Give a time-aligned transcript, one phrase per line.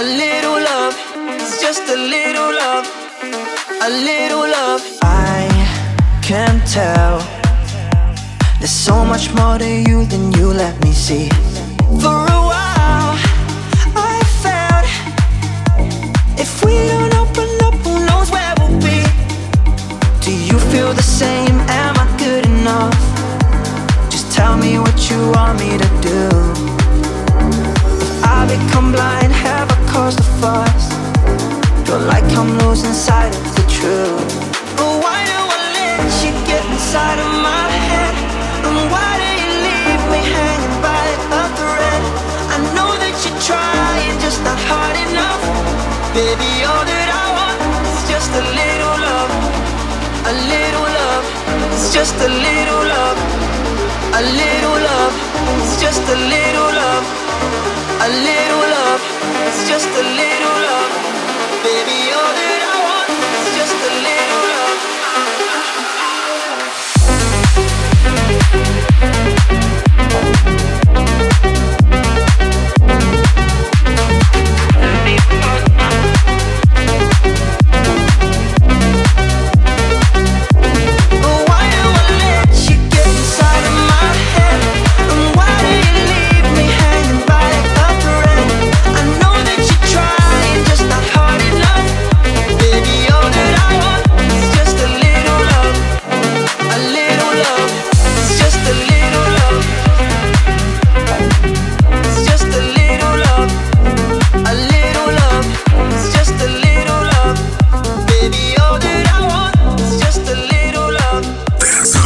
[0.00, 0.96] A little love,
[1.28, 2.86] it's just a little love,
[3.82, 4.82] a little love.
[5.02, 5.46] I
[6.22, 7.18] can tell
[8.60, 11.28] there's so much more to you than you let me see.
[12.00, 13.12] For a while,
[13.94, 14.86] I felt
[16.40, 19.04] if we don't open up, who knows where we'll be?
[20.24, 21.60] Do you feel the same?
[21.68, 22.96] Am I good enough?
[24.08, 26.20] Just tell me what you want me to do.
[28.24, 30.86] I become blind, have Cause the fuss.
[31.84, 34.22] Feel like I'm losing sight of the truth.
[34.78, 38.14] But why do I let you get inside of my head?
[38.66, 41.04] And why do you leave me hanging by
[41.34, 42.02] a thread?
[42.54, 45.42] I know that you're trying, just not hard enough.
[46.14, 47.58] Baby, all that I want
[47.90, 49.32] is just a little love,
[50.30, 51.24] a little love.
[51.74, 53.49] It's just a little love.
[54.12, 55.14] A little love,
[55.62, 57.06] it's just a little love.
[58.02, 59.02] A little love,
[59.46, 60.92] it's just a little love.
[61.62, 62.69] Baby, you're that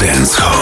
[0.05, 0.54] Dance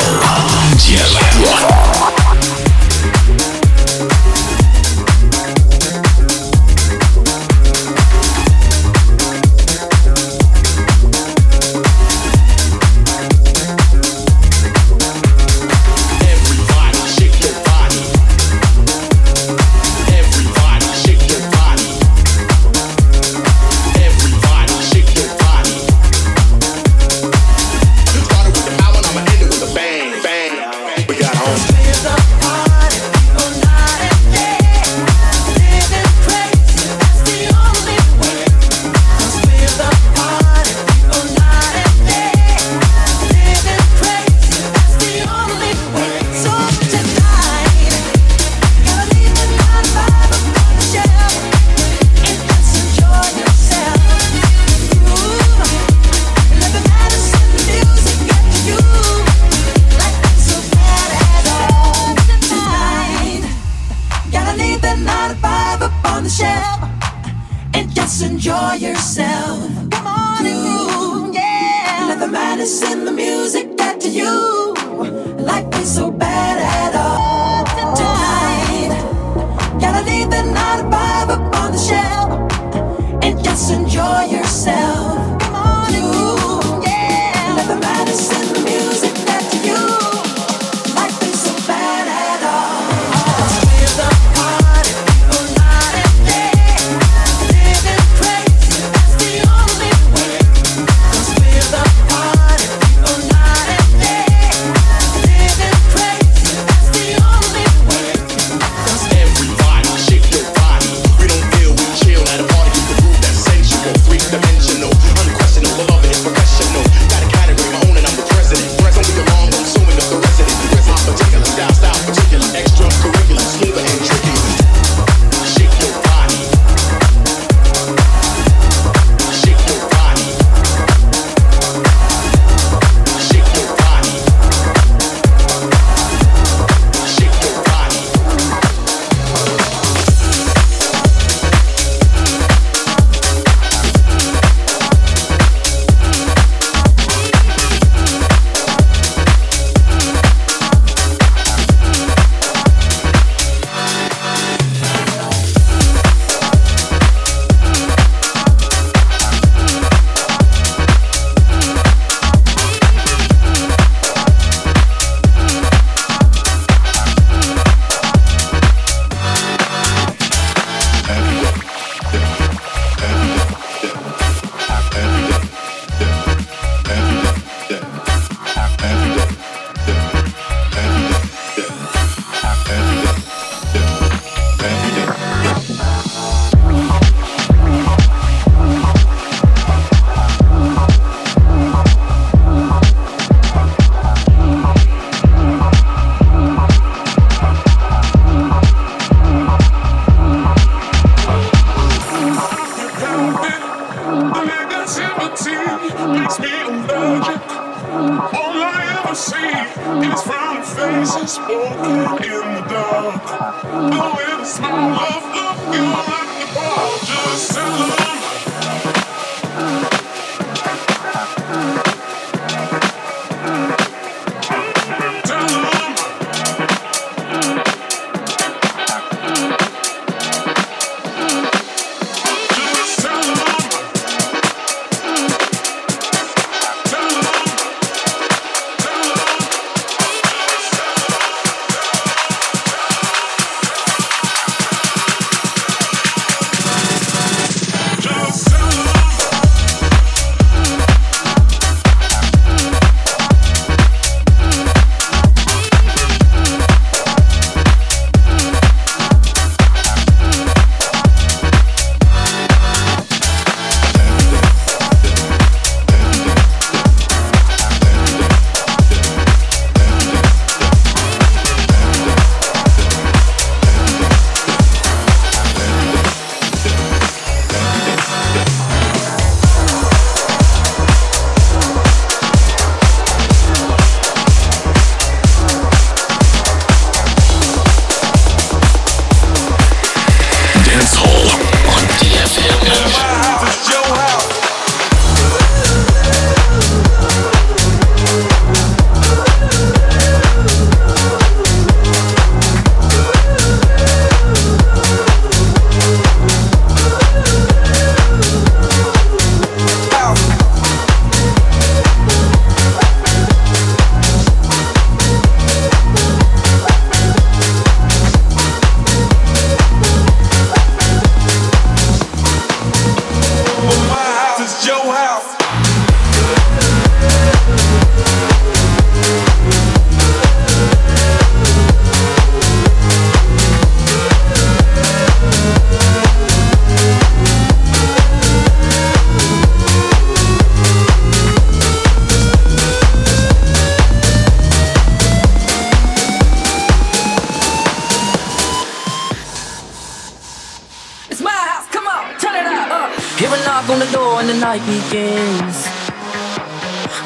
[354.52, 355.64] night begins.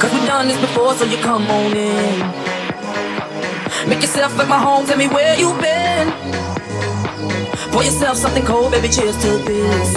[0.00, 2.18] Cause we've done this before, so you come on in.
[3.88, 6.10] Make yourself at my home, tell me where you've been.
[7.70, 9.88] Pour yourself something cold, baby, cheers to this.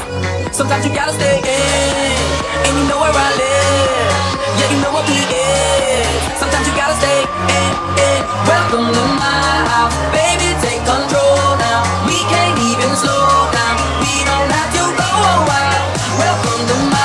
[0.56, 2.18] Sometimes you gotta stay in,
[2.66, 4.14] and you know where I live.
[4.60, 6.06] Yeah, you know what we is.
[6.38, 7.20] Sometimes you gotta stay
[7.58, 7.72] in,
[8.10, 8.22] in.
[8.46, 9.42] Welcome to my
[9.74, 11.82] house, baby, take control now.
[12.06, 13.26] We can't even slow
[13.58, 13.76] down.
[14.06, 15.10] We don't have to go
[15.50, 15.90] wild.
[16.22, 16.99] Welcome to my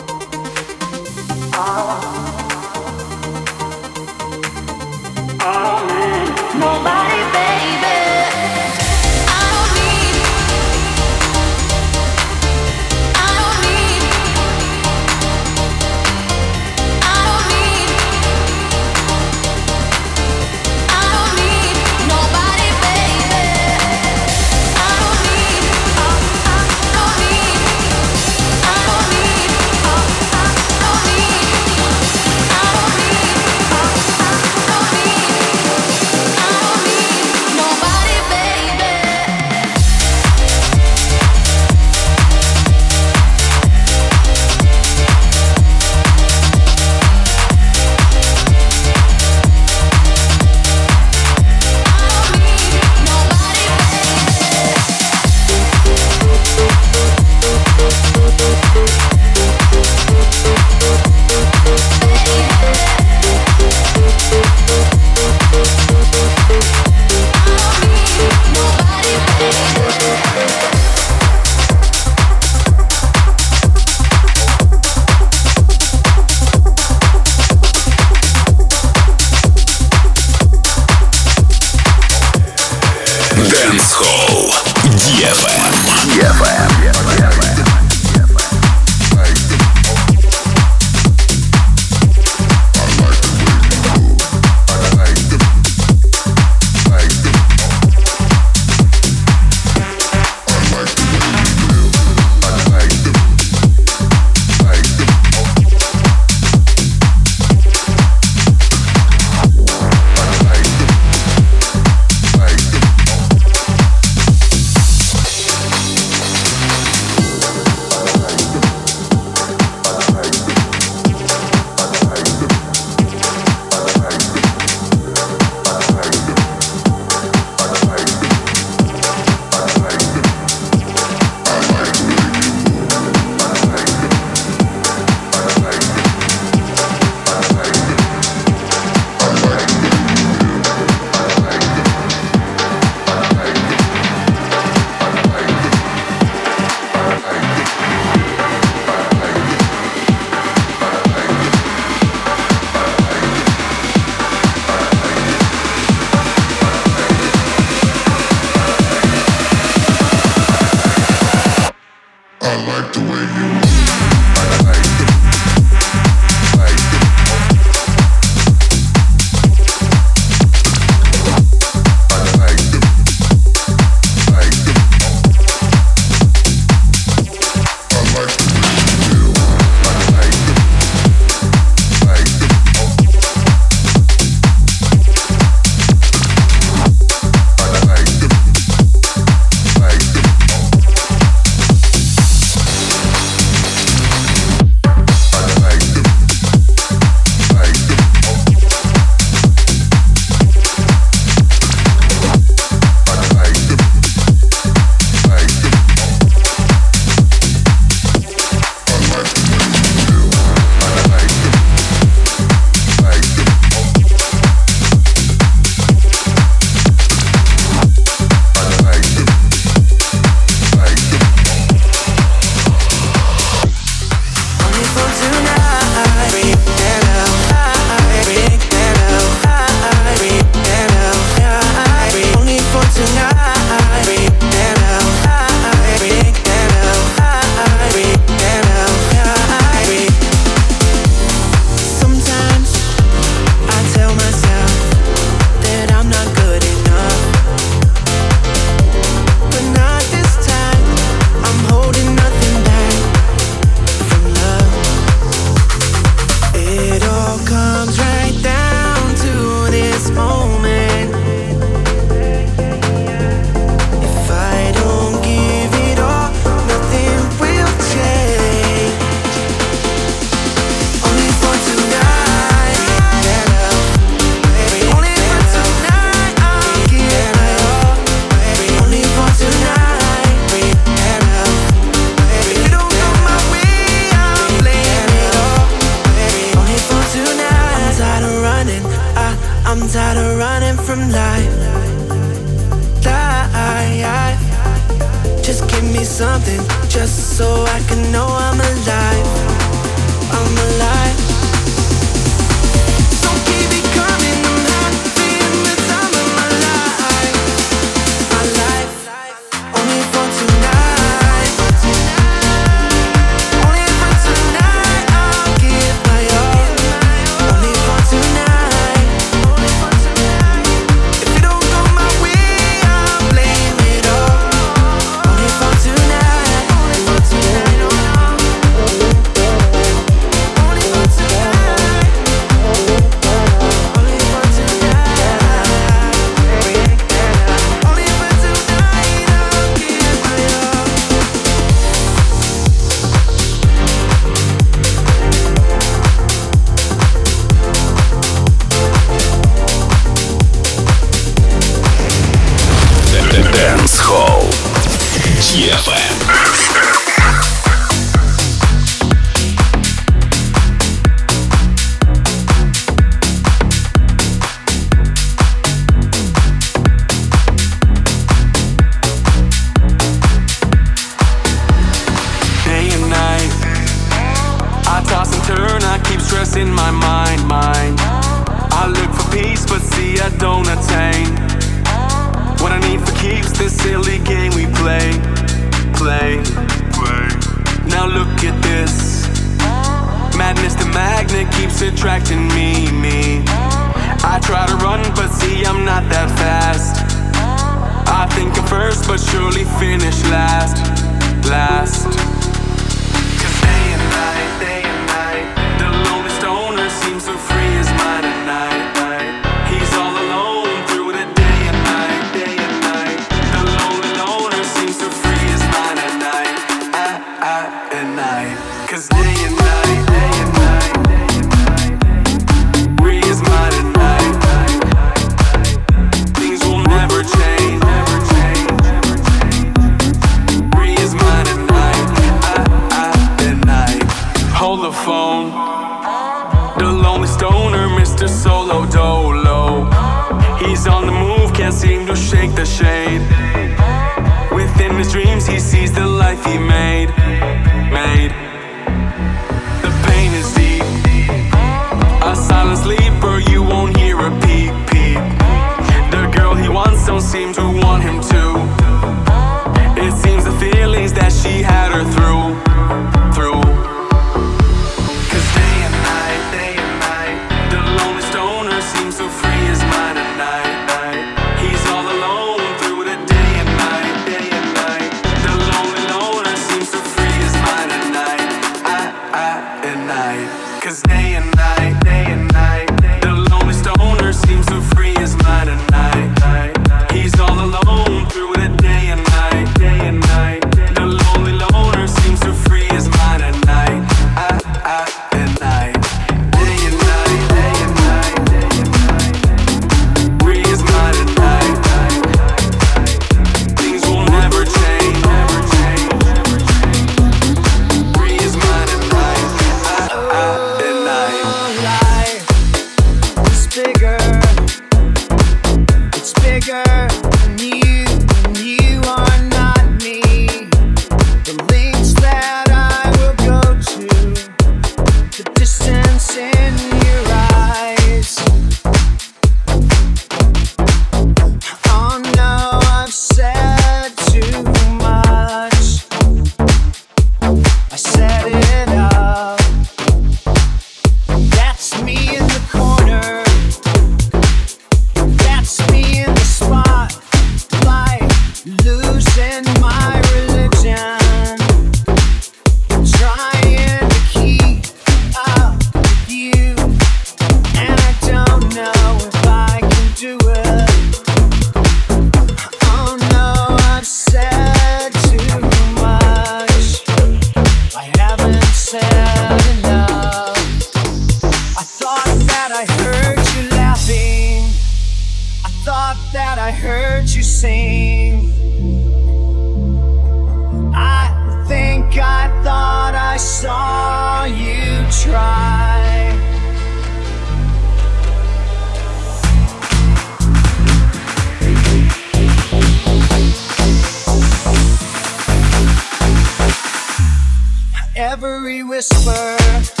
[598.31, 600.00] every whisper.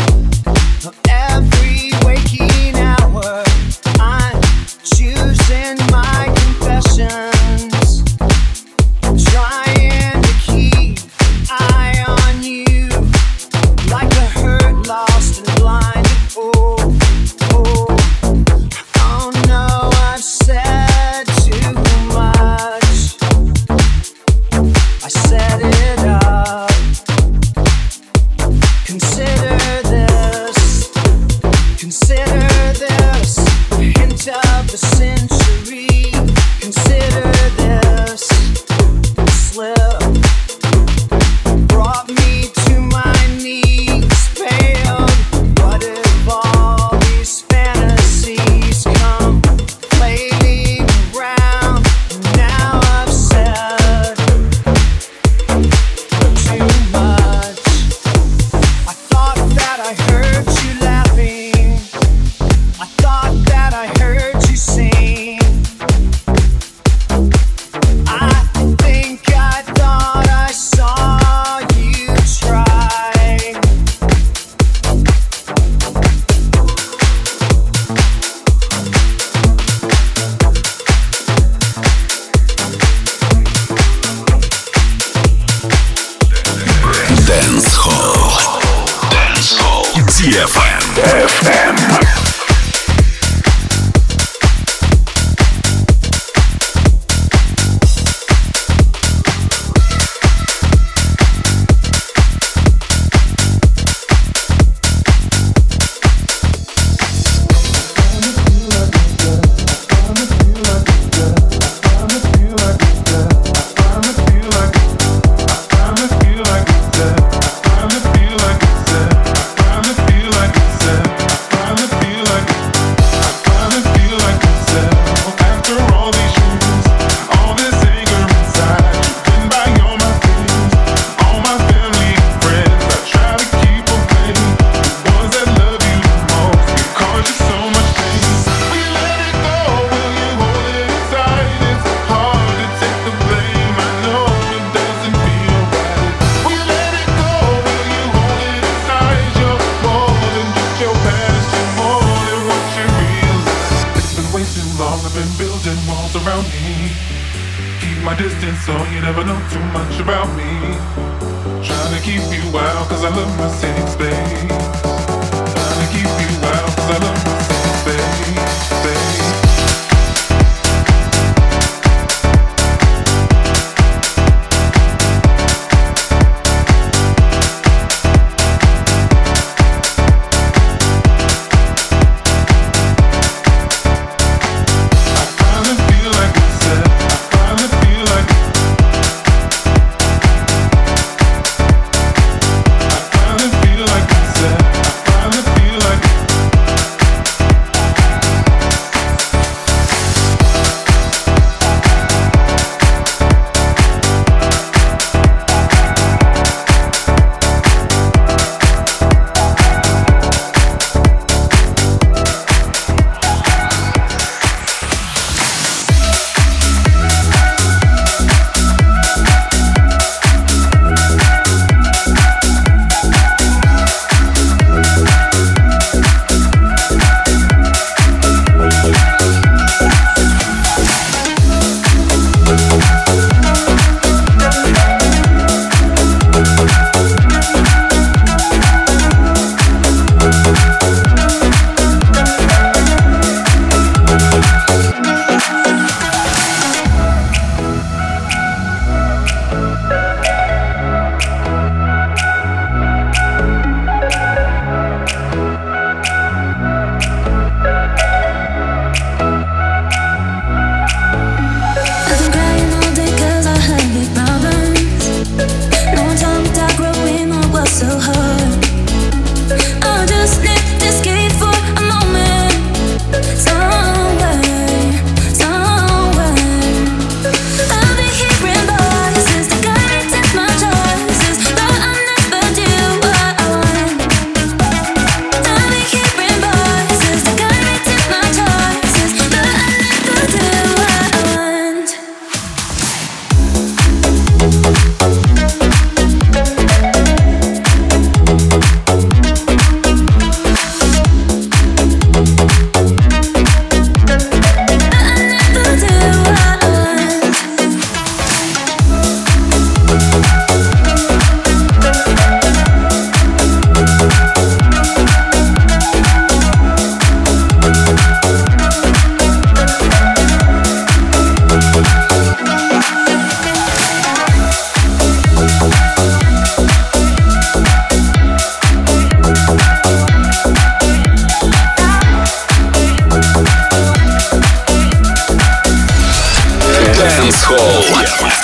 [337.61, 338.40] Show.